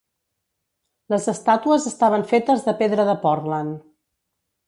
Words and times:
Les 1.13 1.27
estàtues 1.33 1.85
estaven 1.91 2.25
fetes 2.33 2.65
de 2.69 2.75
pedra 2.81 3.07
de 3.13 3.17
Portland. 3.27 3.79